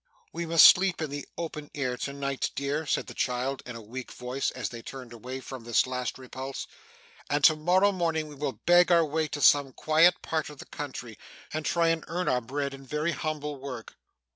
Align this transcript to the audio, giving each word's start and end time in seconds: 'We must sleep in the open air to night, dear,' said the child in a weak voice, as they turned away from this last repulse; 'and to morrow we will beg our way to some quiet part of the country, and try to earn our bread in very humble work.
'We 0.33 0.47
must 0.47 0.65
sleep 0.65 0.99
in 0.99 1.11
the 1.11 1.27
open 1.37 1.69
air 1.75 1.95
to 1.95 2.11
night, 2.11 2.49
dear,' 2.55 2.87
said 2.87 3.05
the 3.05 3.13
child 3.13 3.61
in 3.67 3.75
a 3.75 3.83
weak 3.83 4.11
voice, 4.11 4.49
as 4.49 4.69
they 4.69 4.81
turned 4.81 5.13
away 5.13 5.39
from 5.41 5.63
this 5.63 5.85
last 5.85 6.17
repulse; 6.17 6.65
'and 7.29 7.43
to 7.43 7.55
morrow 7.55 7.91
we 7.91 8.33
will 8.33 8.59
beg 8.65 8.91
our 8.91 9.05
way 9.05 9.27
to 9.27 9.41
some 9.41 9.73
quiet 9.73 10.19
part 10.23 10.49
of 10.49 10.57
the 10.57 10.65
country, 10.65 11.19
and 11.53 11.67
try 11.67 11.93
to 11.93 12.01
earn 12.07 12.27
our 12.27 12.41
bread 12.41 12.73
in 12.73 12.83
very 12.83 13.11
humble 13.11 13.57
work. 13.57 13.93